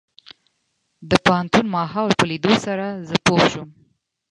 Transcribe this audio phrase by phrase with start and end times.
[1.09, 3.69] د پوهنتون ماحول په ليدلو سره زه پوه شوم.